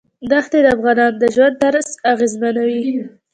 ښتې 0.45 0.59
د 0.65 0.67
افغانانو 0.75 1.19
د 1.21 1.23
ژوند 1.35 1.55
طرز 1.63 1.87
اغېزمنوي. 2.13 2.97